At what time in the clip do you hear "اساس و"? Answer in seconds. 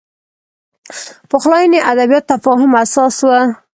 2.83-3.29